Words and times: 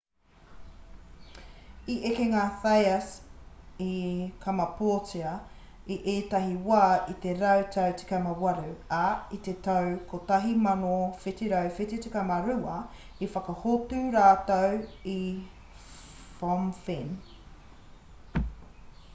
i 1.95 1.97
eke 2.11 2.23
ngā 2.29 2.45
thais 2.63 3.09
i 3.87 3.89
kamapōtia 4.45 5.33
i 5.97 5.99
ētahi 6.15 6.55
wā 6.71 6.79
i 7.13 7.15
te 7.27 7.35
rautau 7.43 7.93
18 8.07 8.73
ā 9.01 9.03
i 9.39 9.41
te 9.49 9.55
tau 9.69 9.93
1772 10.15 12.81
i 13.27 13.29
whakahotu 13.37 14.01
rātou 14.19 14.83
i 15.15 15.17
phnom 15.85 16.69
phen 16.89 17.15